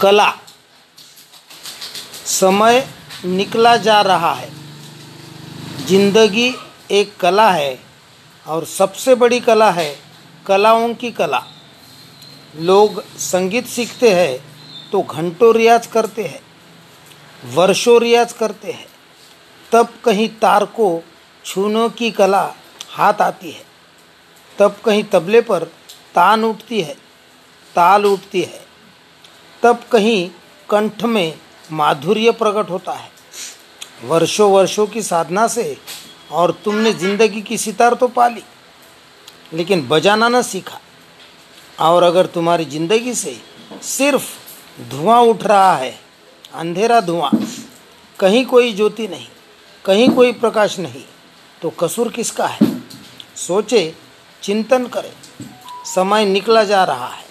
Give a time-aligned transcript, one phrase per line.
[0.00, 0.30] कला।
[2.26, 2.86] समय
[3.26, 4.50] निकला जा रहा है।
[5.86, 6.52] ज़िंदगी
[6.90, 7.78] एक कला है
[8.46, 9.94] और सबसे बड़ी कला है
[10.46, 11.42] कलाओं की कला।
[12.56, 14.38] लोग संगीत सीखते हैं
[14.92, 16.40] तो घंटों रियाज करते हैं,
[17.54, 18.86] वर्षों रियाज करते हैं।
[19.72, 20.88] तब कहीं तार को
[21.44, 22.44] छूने की कला
[22.90, 23.64] हाथ आती है।
[24.58, 25.64] तब कहीं तबले पर
[26.14, 26.94] तान उठती है,
[27.74, 28.64] ताल उठती है।
[29.66, 30.28] तब कहीं
[30.70, 31.34] कंठ में
[31.72, 33.10] माधुर्य प्रकट होता है।
[34.04, 35.76] वर्षों वर्षों की साधना से
[36.30, 38.42] और तुमने ज़िंदगी की सितार तो पाली
[39.52, 40.80] लेकिन बजाना न सीखा।
[41.80, 43.36] और अगर तुम्हारी ज़िंदगी से
[43.84, 44.30] सिर्फ़
[44.90, 45.94] धुआँ उठ रहा है,
[46.54, 47.30] अंधेरा धुआँ,
[48.18, 49.26] कहीं कोई ज्योति नहीं,
[49.84, 51.04] कहीं कोई प्रकाश नहीं
[51.62, 52.72] तो कसूर किसका है?
[53.38, 53.94] सोचे,
[54.42, 55.12] चिंतन करें।
[55.86, 57.24] समय निकला जा रहा है।